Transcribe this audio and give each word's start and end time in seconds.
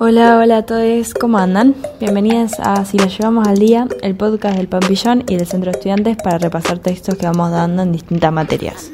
Hola, 0.00 0.38
hola 0.38 0.58
a 0.58 0.62
todos, 0.62 1.12
¿cómo 1.12 1.38
andan? 1.38 1.74
Bienvenidos 1.98 2.52
a 2.60 2.84
Si 2.84 2.96
lo 2.96 3.06
llevamos 3.06 3.48
al 3.48 3.58
día, 3.58 3.88
el 4.00 4.14
podcast 4.14 4.56
del 4.56 4.68
Pampillón 4.68 5.24
y 5.28 5.34
del 5.34 5.48
Centro 5.48 5.72
de 5.72 5.76
Estudiantes 5.76 6.16
para 6.22 6.38
repasar 6.38 6.78
textos 6.78 7.16
que 7.16 7.26
vamos 7.26 7.50
dando 7.50 7.82
en 7.82 7.90
distintas 7.90 8.32
materias. 8.32 8.92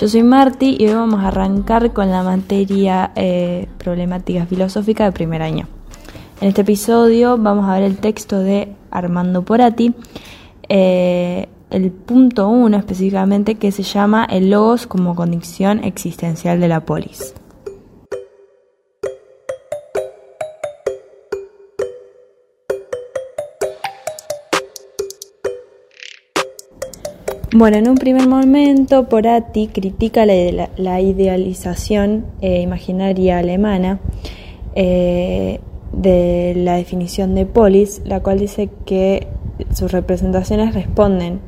Yo 0.00 0.06
soy 0.06 0.22
Marti 0.22 0.76
y 0.78 0.86
hoy 0.86 0.94
vamos 0.94 1.24
a 1.24 1.28
arrancar 1.28 1.92
con 1.92 2.08
la 2.08 2.22
materia 2.22 3.10
eh, 3.16 3.66
Problemática 3.78 4.46
Filosófica 4.46 5.02
de 5.02 5.10
primer 5.10 5.42
año. 5.42 5.66
En 6.40 6.50
este 6.50 6.60
episodio 6.60 7.36
vamos 7.36 7.68
a 7.68 7.74
ver 7.74 7.82
el 7.82 7.96
texto 7.96 8.38
de 8.38 8.76
Armando 8.92 9.42
Porati, 9.42 9.92
eh, 10.68 11.48
el 11.70 11.90
punto 11.90 12.46
1 12.46 12.76
específicamente, 12.76 13.56
que 13.56 13.72
se 13.72 13.82
llama 13.82 14.24
El 14.30 14.50
logos 14.50 14.86
como 14.86 15.16
condición 15.16 15.82
existencial 15.82 16.60
de 16.60 16.68
la 16.68 16.84
polis. 16.84 17.34
Bueno, 27.56 27.76
en 27.76 27.88
un 27.88 27.94
primer 27.94 28.26
momento, 28.26 29.08
Porati 29.08 29.68
critica 29.68 30.26
la, 30.26 31.00
idealización 31.00 32.26
eh, 32.40 32.60
imaginaria 32.62 33.38
alemana 33.38 34.00
eh, 34.74 35.60
de 35.92 36.54
la 36.56 36.74
definición 36.74 37.36
de 37.36 37.46
polis, 37.46 38.02
la 38.06 38.18
cual 38.24 38.40
dice 38.40 38.70
que 38.84 39.28
sus 39.72 39.92
representaciones 39.92 40.74
responden 40.74 41.42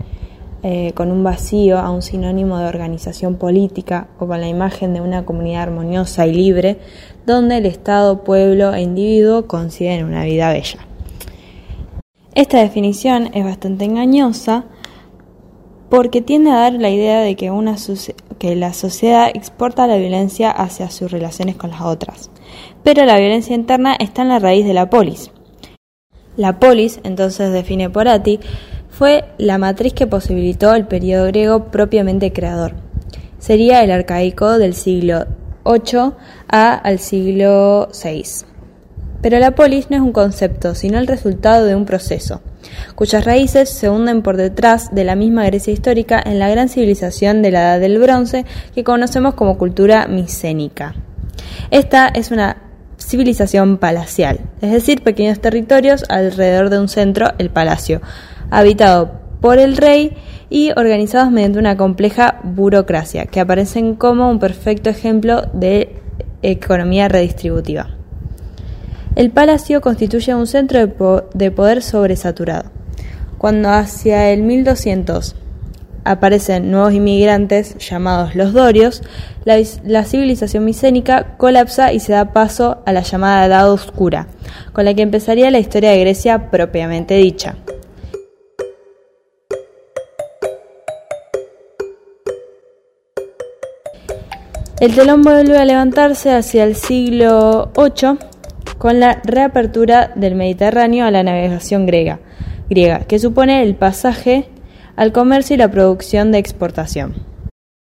eh, 0.62 0.92
con 0.94 1.10
un 1.10 1.24
vacío 1.24 1.76
a 1.76 1.90
un 1.90 2.02
sinónimo 2.02 2.58
de 2.58 2.66
organización 2.66 3.34
política 3.34 4.06
o 4.20 4.28
con 4.28 4.40
la 4.40 4.46
imagen 4.46 4.94
de 4.94 5.00
una 5.00 5.24
comunidad 5.24 5.62
armoniosa 5.62 6.24
y 6.28 6.34
libre, 6.34 6.78
donde 7.26 7.56
el 7.56 7.66
Estado, 7.66 8.22
pueblo 8.22 8.72
e 8.74 8.80
individuo 8.80 9.48
coinciden 9.48 9.98
en 9.98 10.04
una 10.04 10.22
vida 10.22 10.52
bella. 10.52 10.86
Esta 12.36 12.60
definición 12.60 13.30
es 13.34 13.42
bastante 13.42 13.86
engañosa, 13.86 14.66
porque 15.96 16.20
tiende 16.20 16.50
a 16.50 16.56
dar 16.56 16.74
la 16.74 16.90
idea 16.90 17.22
de 17.22 17.36
que, 17.36 17.50
una 17.50 17.76
que 18.38 18.54
la 18.54 18.74
sociedad 18.74 19.30
exporta 19.32 19.86
la 19.86 19.96
violencia 19.96 20.50
hacia 20.50 20.90
sus 20.90 21.10
relaciones 21.10 21.56
con 21.56 21.70
las 21.70 21.80
otras. 21.80 22.30
Pero 22.82 23.06
la 23.06 23.16
violencia 23.16 23.54
interna 23.54 23.96
está 23.98 24.20
en 24.20 24.28
la 24.28 24.38
raíz 24.38 24.66
de 24.66 24.74
la 24.74 24.90
polis. 24.90 25.30
La 26.36 26.58
polis, 26.58 27.00
entonces 27.02 27.50
define 27.50 27.88
Porati, 27.88 28.40
fue 28.90 29.24
la 29.38 29.56
matriz 29.56 29.94
que 29.94 30.06
posibilitó 30.06 30.74
el 30.74 30.86
periodo 30.86 31.28
griego 31.28 31.70
propiamente 31.70 32.30
creador. 32.30 32.74
Sería 33.38 33.82
el 33.82 33.90
arcaico 33.90 34.58
del 34.58 34.74
siglo 34.74 35.24
VIII 35.64 36.12
a 36.46 36.74
al 36.74 36.98
siglo 36.98 37.88
VI. 38.04 38.44
Pero 39.22 39.38
la 39.38 39.54
polis 39.54 39.88
no 39.88 39.96
es 39.96 40.02
un 40.02 40.12
concepto, 40.12 40.74
sino 40.74 40.98
el 40.98 41.06
resultado 41.06 41.64
de 41.64 41.74
un 41.74 41.86
proceso 41.86 42.42
cuyas 42.94 43.24
raíces 43.24 43.68
se 43.70 43.90
hunden 43.90 44.22
por 44.22 44.36
detrás 44.36 44.94
de 44.94 45.04
la 45.04 45.16
misma 45.16 45.44
Grecia 45.46 45.72
histórica 45.72 46.22
en 46.24 46.38
la 46.38 46.48
gran 46.48 46.68
civilización 46.68 47.42
de 47.42 47.50
la 47.50 47.60
Edad 47.60 47.80
del 47.80 47.98
Bronce 47.98 48.44
que 48.74 48.84
conocemos 48.84 49.34
como 49.34 49.58
cultura 49.58 50.06
micénica. 50.06 50.94
Esta 51.70 52.08
es 52.08 52.30
una 52.30 52.56
civilización 52.98 53.78
palacial, 53.78 54.40
es 54.60 54.72
decir, 54.72 55.02
pequeños 55.02 55.40
territorios 55.40 56.04
alrededor 56.08 56.70
de 56.70 56.78
un 56.78 56.88
centro, 56.88 57.32
el 57.38 57.50
palacio, 57.50 58.00
habitado 58.50 59.20
por 59.40 59.58
el 59.58 59.76
rey 59.76 60.16
y 60.48 60.70
organizados 60.76 61.30
mediante 61.30 61.58
una 61.58 61.76
compleja 61.76 62.40
burocracia, 62.42 63.26
que 63.26 63.40
aparecen 63.40 63.94
como 63.94 64.30
un 64.30 64.38
perfecto 64.38 64.90
ejemplo 64.90 65.42
de 65.52 66.00
economía 66.42 67.08
redistributiva. 67.08 67.95
El 69.16 69.30
palacio 69.30 69.80
constituye 69.80 70.34
un 70.34 70.46
centro 70.46 70.78
de, 71.32 71.50
poder 71.50 71.82
sobresaturado. 71.82 72.70
Cuando 73.38 73.70
hacia 73.70 74.30
el 74.30 74.42
1200 74.42 75.34
aparecen 76.04 76.70
nuevos 76.70 76.92
inmigrantes 76.92 77.78
llamados 77.78 78.34
los 78.34 78.52
dorios, 78.52 79.02
la, 79.46 80.04
civilización 80.04 80.66
micénica 80.66 81.34
colapsa 81.38 81.94
y 81.94 82.00
se 82.00 82.12
da 82.12 82.34
paso 82.34 82.82
a 82.84 82.92
la 82.92 83.00
llamada 83.00 83.46
Edad 83.46 83.72
Oscura, 83.72 84.26
con 84.74 84.84
la 84.84 84.92
que 84.92 85.00
empezaría 85.00 85.50
la 85.50 85.60
historia 85.60 85.92
de 85.92 86.00
Grecia 86.00 86.50
propiamente 86.50 87.14
dicha. 87.14 87.56
El 94.78 94.94
telón 94.94 95.22
vuelve 95.22 95.56
a 95.56 95.64
levantarse 95.64 96.34
hacia 96.34 96.64
el 96.64 96.76
siglo 96.76 97.72
VIII 97.74 98.35
con 98.78 99.00
la 99.00 99.20
reapertura 99.24 100.12
del 100.14 100.34
Mediterráneo 100.34 101.06
a 101.06 101.10
la 101.10 101.22
navegación 101.22 101.86
griega, 101.86 102.20
que 103.06 103.18
supone 103.18 103.62
el 103.62 103.74
pasaje 103.74 104.48
al 104.96 105.12
comercio 105.12 105.54
y 105.54 105.58
la 105.58 105.70
producción 105.70 106.32
de 106.32 106.38
exportación. 106.38 107.14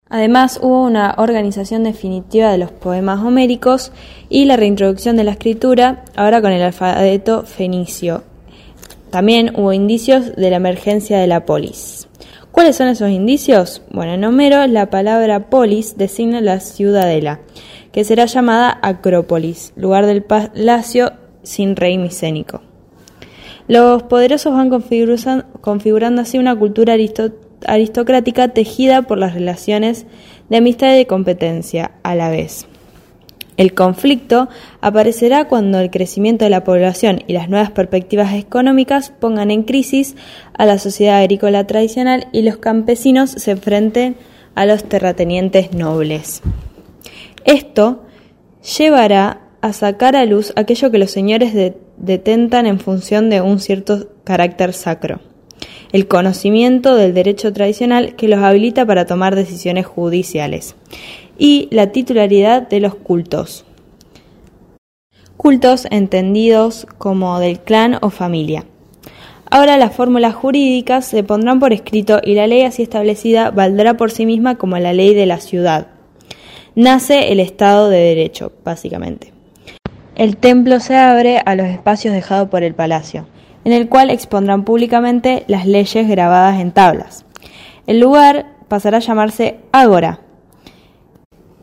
Además, 0.07 0.59
hubo 0.61 0.83
una 0.83 1.15
organización 1.17 1.83
definitiva 1.83 2.51
de 2.51 2.59
los 2.59 2.71
poemas 2.71 3.21
homéricos 3.21 3.91
y 4.29 4.45
la 4.45 4.55
reintroducción 4.55 5.15
de 5.15 5.23
la 5.23 5.31
escritura, 5.31 6.03
ahora 6.15 6.41
con 6.41 6.51
el 6.51 6.61
alfabeto 6.61 7.43
fenicio. 7.43 8.23
También 9.09 9.53
hubo 9.55 9.73
indicios 9.73 10.35
de 10.35 10.49
la 10.49 10.57
emergencia 10.57 11.17
de 11.17 11.27
la 11.27 11.45
polis. 11.45 12.07
¿Cuáles 12.51 12.75
son 12.75 12.87
esos 12.87 13.09
indicios? 13.09 13.81
Bueno, 13.91 14.13
en 14.13 14.23
Homero 14.23 14.65
la 14.67 14.89
palabra 14.89 15.49
polis 15.49 15.97
designa 15.97 16.39
la 16.39 16.59
ciudadela, 16.59 17.41
que 17.95 18.03
será 18.03 18.25
llamada 18.25 18.77
Acrópolis, 18.81 19.71
lugar 19.77 20.05
del 20.05 20.21
palacio 20.21 21.13
sin 21.43 21.77
rey 21.77 21.97
micénico. 21.97 22.59
Los 23.69 24.03
poderosos 24.03 24.51
van 24.51 24.69
configurando 24.69 26.21
así 26.21 26.37
una 26.37 26.59
cultura 26.59 26.97
aristocrática 27.65 28.49
tejida 28.49 29.03
por 29.03 29.17
las 29.17 29.33
relaciones 29.33 30.07
de 30.49 30.57
amistad 30.57 30.93
y 30.93 30.97
de 30.97 31.07
competencia 31.07 31.91
a 32.03 32.15
la 32.15 32.29
vez. 32.29 32.67
El 33.55 33.73
conflicto 33.73 34.49
aparecerá 34.81 35.47
cuando 35.47 35.79
el 35.79 35.89
crecimiento 35.89 36.43
de 36.43 36.51
la 36.51 36.65
población 36.65 37.23
y 37.27 37.31
las 37.31 37.47
nuevas 37.47 37.71
perspectivas 37.71 38.33
económicas 38.33 39.13
pongan 39.21 39.51
en 39.51 39.63
crisis 39.63 40.17
a 40.57 40.65
la 40.65 40.79
sociedad 40.79 41.19
agrícola 41.19 41.65
tradicional 41.65 42.27
y 42.33 42.41
los 42.41 42.57
campesinos 42.57 43.31
se 43.31 43.51
enfrenten 43.51 44.17
a 44.53 44.65
los 44.65 44.83
terratenientes 44.83 45.71
nobles. 45.71 46.41
Esto 47.45 48.01
llevará 48.77 49.41
a 49.61 49.71
sacar 49.71 50.15
a 50.15 50.25
luz 50.25 50.51
aquello 50.55 50.89
que 50.89 50.97
los 50.97 51.11
señores 51.11 51.53
detentan 51.95 52.65
en 52.65 52.79
función 52.79 53.29
de 53.29 53.41
un 53.41 53.59
cierto 53.59 54.09
carácter 54.23 54.73
sacro, 54.73 55.19
el 55.91 56.07
conocimiento 56.07 56.95
del 56.95 57.13
derecho 57.13 57.53
tradicional 57.53 58.15
que 58.15 58.27
los 58.27 58.39
habilita 58.39 58.83
para 58.87 59.05
tomar 59.05 59.35
decisiones 59.35 59.85
judiciales, 59.85 60.75
y 61.37 61.67
la 61.69 61.91
titularidad 61.91 62.67
de 62.67 62.79
los 62.79 62.95
cultos. 62.95 63.63
Cultos 65.37 65.85
entendidos 65.91 66.87
como 66.97 67.39
del 67.39 67.59
clan 67.59 67.99
o 68.01 68.09
familia. 68.09 68.65
Ahora 69.51 69.77
las 69.77 69.95
fórmulas 69.95 70.33
jurídicas 70.33 71.05
se 71.05 71.23
pondrán 71.23 71.59
por 71.59 71.73
escrito 71.73 72.19
y 72.23 72.33
la 72.33 72.47
ley 72.47 72.63
así 72.63 72.81
establecida 72.81 73.51
valdrá 73.51 73.97
por 73.97 74.09
sí 74.09 74.25
misma 74.25 74.55
como 74.55 74.79
la 74.79 74.93
ley 74.93 75.13
de 75.13 75.27
la 75.27 75.39
ciudad 75.39 75.94
nace 76.75 77.31
el 77.31 77.39
Estado 77.39 77.89
de 77.89 77.99
Derecho, 77.99 78.51
básicamente. 78.63 79.33
El 80.15 80.37
templo 80.37 80.79
se 80.79 80.95
abre 80.95 81.41
a 81.45 81.55
los 81.55 81.67
espacios 81.67 82.13
dejados 82.13 82.49
por 82.49 82.63
el 82.63 82.73
palacio, 82.73 83.27
en 83.63 83.73
el 83.73 83.89
cual 83.89 84.09
expondrán 84.09 84.63
públicamente 84.63 85.43
las 85.47 85.65
leyes 85.65 86.07
grabadas 86.07 86.61
en 86.61 86.71
tablas. 86.71 87.25
El 87.87 87.99
lugar 87.99 88.47
pasará 88.67 88.97
a 88.97 89.01
llamarse 89.01 89.57
Ágora, 89.71 90.21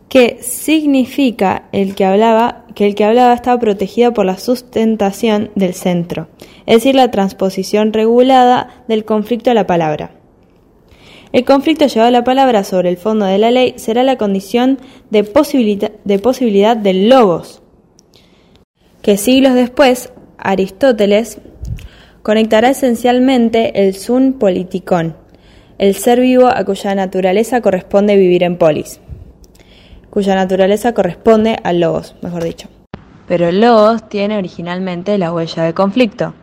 que 0.08 0.38
significa 0.42 1.68
el 1.72 1.94
que 1.94 2.04
hablaba, 2.04 2.66
que 2.74 2.86
el 2.86 2.94
que 2.94 3.04
hablaba 3.04 3.32
estaba 3.32 3.58
protegido 3.58 4.12
por 4.12 4.26
la 4.26 4.36
sustentación 4.36 5.50
del 5.54 5.72
centro, 5.72 6.28
es 6.66 6.76
decir, 6.76 6.94
la 6.94 7.10
transposición 7.10 7.94
regulada 7.94 8.84
del 8.88 9.06
conflicto 9.06 9.50
a 9.50 9.54
la 9.54 9.66
palabra. 9.66 10.21
El 11.32 11.46
conflicto 11.46 11.86
llevado 11.86 12.08
a 12.08 12.10
la 12.10 12.24
palabra 12.24 12.62
sobre 12.62 12.90
el 12.90 12.98
fondo 12.98 13.24
de 13.24 13.38
la 13.38 13.50
ley 13.50 13.74
será 13.76 14.02
la 14.02 14.18
condición 14.18 14.78
de, 15.08 15.24
posibilidad, 15.24 16.76
del 16.76 17.08
logos, 17.08 17.62
que 19.00 19.16
siglos 19.16 19.54
después 19.54 20.12
Aristóteles 20.36 21.40
conectará 22.22 22.68
esencialmente 22.68 23.86
el 23.86 23.94
sun 23.94 24.34
politikon, 24.34 25.16
el 25.78 25.94
ser 25.94 26.20
vivo 26.20 26.48
a 26.48 26.64
cuya 26.64 26.94
naturaleza 26.94 27.62
corresponde 27.62 28.16
vivir 28.16 28.42
en 28.42 28.58
polis, 28.58 29.00
cuya 30.10 30.34
naturaleza 30.34 30.92
corresponde 30.92 31.56
al 31.64 31.80
logos, 31.80 32.14
mejor 32.20 32.44
dicho. 32.44 32.68
Pero 33.26 33.48
el 33.48 33.62
logos 33.62 34.06
tiene 34.10 34.36
originalmente 34.36 35.16
la 35.16 35.32
huella 35.32 35.62
de 35.62 35.72
conflicto, 35.72 36.34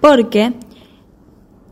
porque 0.00 0.54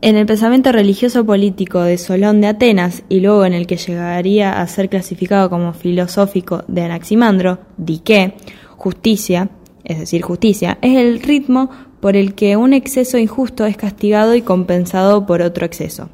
en 0.05 0.17
el 0.17 0.27
pensamiento 0.27 0.71
religioso 0.71 1.25
político 1.25 1.81
de 1.81 1.97
Solón 1.97 2.39
de 2.39 2.45
Atenas 2.45 3.01
y 3.09 3.21
luego 3.21 3.43
en 3.43 3.53
el 3.53 3.65
que 3.65 3.77
llegaría 3.77 4.61
a 4.61 4.67
ser 4.67 4.87
clasificado 4.87 5.49
como 5.49 5.73
filosófico 5.73 6.63
de 6.67 6.83
Anaximandro, 6.83 7.57
dique, 7.77 8.35
justicia, 8.77 9.49
es 9.83 9.97
decir, 9.97 10.21
justicia, 10.21 10.77
es 10.83 10.95
el 10.95 11.23
ritmo 11.23 11.71
por 12.01 12.15
el 12.15 12.35
que 12.35 12.55
un 12.55 12.73
exceso 12.73 13.17
injusto 13.17 13.65
es 13.65 13.77
castigado 13.77 14.35
y 14.35 14.43
compensado 14.43 15.25
por 15.25 15.41
otro 15.41 15.65
exceso. 15.65 16.11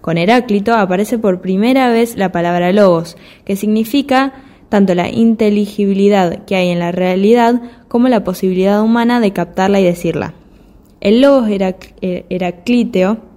Con 0.00 0.18
Heráclito 0.18 0.74
aparece 0.74 1.18
por 1.18 1.40
primera 1.40 1.88
vez 1.88 2.16
la 2.16 2.30
palabra 2.30 2.70
logos, 2.70 3.16
que 3.44 3.56
significa 3.56 4.34
tanto 4.68 4.94
la 4.94 5.10
inteligibilidad 5.10 6.44
que 6.44 6.54
hay 6.54 6.68
en 6.68 6.78
la 6.78 6.92
realidad 6.92 7.60
como 7.88 8.06
la 8.06 8.22
posibilidad 8.22 8.80
humana 8.82 9.18
de 9.18 9.32
captarla 9.32 9.80
y 9.80 9.84
decirla. 9.84 10.34
El 11.00 11.22
logos 11.22 11.48
eh, 11.50 12.24
heraclíteo 12.30 13.31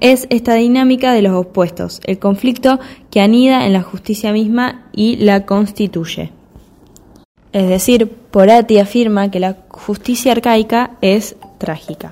es 0.00 0.26
esta 0.30 0.54
dinámica 0.54 1.12
de 1.12 1.22
los 1.22 1.34
opuestos, 1.34 2.00
el 2.04 2.18
conflicto 2.18 2.80
que 3.10 3.20
anida 3.20 3.66
en 3.66 3.72
la 3.72 3.82
justicia 3.82 4.32
misma 4.32 4.86
y 4.92 5.16
la 5.16 5.46
constituye. 5.46 6.32
Es 7.52 7.68
decir, 7.68 8.08
Porati 8.08 8.78
afirma 8.78 9.30
que 9.30 9.40
la 9.40 9.56
justicia 9.68 10.32
arcaica 10.32 10.92
es 11.00 11.36
trágica. 11.58 12.10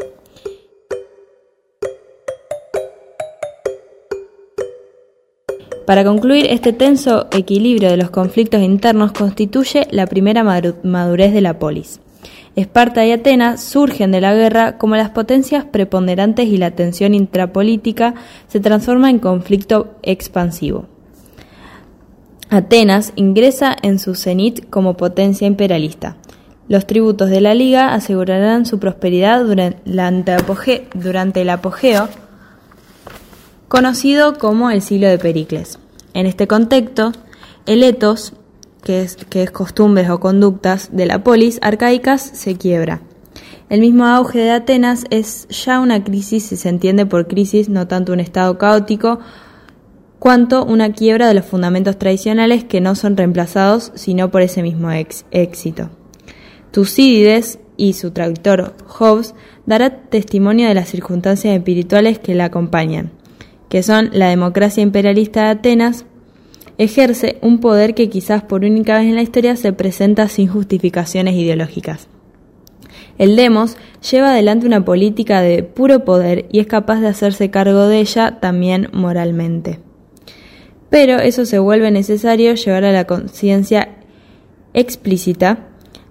Para 5.87 6.05
concluir, 6.05 6.49
este 6.51 6.75
tenso 6.75 7.29
equilibrio 7.31 7.89
de 7.89 7.97
los 7.97 8.11
conflictos 8.11 8.61
internos 8.61 9.13
constituye 9.13 9.87
la 9.91 10.07
primera 10.07 10.45
madurez 10.45 11.33
de 11.33 11.41
la 11.41 11.59
polis. 11.59 12.01
Esparta 12.59 13.07
y 13.07 13.13
Atenas 13.13 13.63
surgen 13.63 14.11
de 14.11 14.21
la 14.21 14.35
guerra 14.35 14.79
como 14.79 14.97
las 14.97 15.11
potencias 15.11 15.65
preponderantes 15.65 16.49
y 16.49 16.57
la 16.57 16.73
tensión 16.73 17.15
intrapolítica 17.15 18.15
se 18.49 18.59
transforma 18.59 19.11
en 19.11 19.21
conflicto 19.21 19.95
expansivo. 20.03 20.87
Atenas 22.51 23.13
ingresa 23.15 23.77
en 23.81 24.01
su 24.01 24.17
cenit 24.17 24.69
como 24.71 24.97
potencia 24.97 25.47
imperialista. 25.47 26.17
Los 26.67 26.85
tributos 26.85 27.31
de 27.31 27.41
la 27.41 27.55
Liga 27.55 27.95
asegurarán 27.95 28.67
su 28.67 28.81
prosperidad 28.81 29.45
durante 29.45 31.41
el 31.41 31.51
apogeo 31.51 32.09
conocido 33.69 34.37
como 34.37 34.73
el 34.73 34.83
siglo 34.83 35.07
de 35.07 35.19
Pericles. 35.19 35.79
En 36.13 36.27
este 36.27 36.49
contexto, 36.49 37.13
el 37.67 37.85
etos, 37.85 38.33
que 38.83 39.03
es, 39.03 39.17
que 39.17 39.43
es 39.43 39.51
costumbres 39.51 40.11
o 40.11 40.21
conductas 40.21 40.91
de 40.93 41.07
la 41.07 41.23
polis 41.23 41.59
arcaicas, 41.63 42.23
se 42.23 42.57
quiebra. 42.57 43.01
El 43.69 43.81
mismo 43.81 44.07
auge 44.07 44.39
de 44.39 44.51
Atenas 44.51 45.05
es 45.11 45.47
ya 45.49 45.81
una 45.81 46.03
crisis, 46.05 46.45
si 46.45 46.57
se 46.57 46.69
entiende 46.69 47.07
por 47.07 47.29
crisis, 47.29 47.69
no 47.69 47.87
tanto 47.87 48.13
un 48.13 48.21
estado 48.21 48.57
caótico, 48.57 49.19
cuanto 50.19 50.65
una 50.65 50.93
quiebra 50.93 51.29
de 51.29 51.35
los 51.35 51.45
fundamentos 51.45 51.99
tradicionales 51.99 52.65
que 52.65 52.81
no 52.81 52.95
son 52.95 53.17
reemplazados 53.17 53.93
sino 53.95 54.31
por 54.31 54.43
ese 54.43 54.63
mismo 54.63 54.91
éxito. 54.91 55.91
Tucídides 56.71 57.61
y 57.77 57.93
su 57.93 58.11
traductor 58.11 58.75
Hobbes 58.87 59.35
dará 59.67 59.91
testimonio 60.09 60.67
de 60.69 60.75
las 60.75 60.89
circunstancias 60.89 61.55
espirituales 61.55 62.19
que 62.19 62.35
la 62.35 62.47
acompañan 62.47 63.13
que 63.69 63.83
son 63.83 64.11
la 64.13 64.29
democracia 64.29 64.83
imperialista 64.83 65.45
de 65.45 65.49
Atenas, 65.51 66.05
ejerce 66.79 67.39
un 67.43 67.59
poder 67.59 67.95
que 67.95 68.09
quizás 68.09 68.43
por 68.43 68.65
única 68.65 68.99
vez 68.99 69.07
en 69.07 69.17
la 69.17 69.23
historia 69.23 69.57
se 69.57 69.73
presenta 69.73 70.29
sin 70.29 70.49
justificaciones 70.49 71.35
ideológicas. 71.35 72.09
El 73.19 73.35
demos 73.35 73.77
lleva 74.11 74.31
adelante 74.31 74.67
una 74.67 74.85
política 74.85 75.41
de 75.43 75.65
puro 75.65 76.05
poder 76.05 76.47
y 76.53 76.61
es 76.61 76.69
capaz 76.69 77.01
de 77.01 77.09
hacerse 77.09 77.51
cargo 77.51 77.89
de 77.89 77.99
ella 77.99 78.39
también 78.41 78.89
moralmente. 78.93 79.81
Pero 80.89 81.19
eso 81.19 81.45
se 81.45 81.59
vuelve 81.59 81.91
necesario 81.91 82.55
llevar 82.55 82.85
a 82.85 82.93
la 82.93 83.07
conciencia 83.07 83.97
explícita 84.73 85.67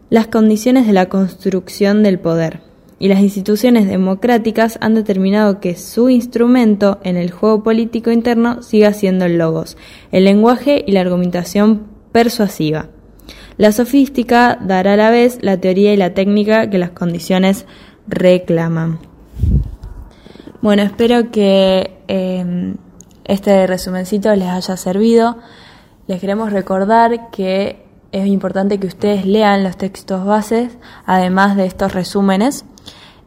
las 0.09 0.27
condiciones 0.27 0.85
de 0.85 0.93
la 0.93 1.07
construcción 1.07 2.03
del 2.03 2.19
poder 2.19 2.66
y 2.99 3.07
las 3.07 3.19
instituciones 3.19 3.87
democráticas 3.87 4.77
han 4.81 4.95
determinado 4.95 5.59
que 5.59 5.75
su 5.75 6.09
instrumento 6.09 6.99
en 7.03 7.15
el 7.15 7.31
juego 7.31 7.63
político 7.63 8.11
interno 8.11 8.63
siga 8.63 8.93
siendo 8.93 9.25
el 9.25 9.37
logos, 9.37 9.77
el 10.11 10.23
lenguaje 10.23 10.83
y 10.85 10.91
la 10.91 11.01
argumentación 11.01 11.87
persuasiva. 12.11 12.89
La 13.57 13.71
sofística 13.71 14.57
dará 14.61 14.93
a 14.93 14.97
la 14.97 15.09
vez 15.09 15.39
la 15.41 15.57
teoría 15.57 15.93
y 15.93 15.97
la 15.97 16.13
técnica 16.13 16.69
que 16.69 16.77
las 16.77 16.91
condiciones 16.91 17.65
reclaman. 18.07 18.99
Bueno, 20.61 20.83
espero 20.83 21.31
que 21.31 21.99
em, 22.07 22.75
este 23.25 23.67
resumencito 23.67 24.35
les 24.35 24.47
haya 24.47 24.77
servido. 24.77 25.37
Les 26.07 26.19
queremos 26.19 26.51
recordar 26.51 27.29
que 27.31 27.83
es 28.11 28.27
importante 28.27 28.79
que 28.79 28.87
ustedes 28.87 29.25
lean 29.25 29.63
los 29.63 29.77
textos 29.77 30.25
bases, 30.25 30.77
además 31.05 31.55
de 31.55 31.65
estos 31.65 31.93
resúmenes. 31.93 32.65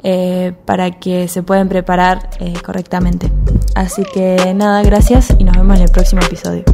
Eh, 0.02 0.54
para 0.64 0.92
que 0.92 1.28
se 1.28 1.42
puedan 1.42 1.68
preparar 1.68 2.30
eh, 2.40 2.54
correctamente. 2.64 3.30
Así 3.74 4.02
que 4.02 4.54
nada, 4.54 4.82
gracias 4.82 5.28
y 5.38 5.44
nos 5.44 5.56
vemos 5.56 5.76
en 5.76 5.82
el 5.82 5.90
próximo 5.90 6.22
episodio. 6.22 6.64